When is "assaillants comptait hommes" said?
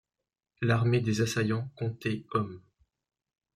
1.21-2.59